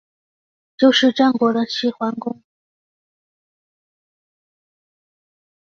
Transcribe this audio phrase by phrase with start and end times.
[0.79, 2.41] 就是战国的齐桓公。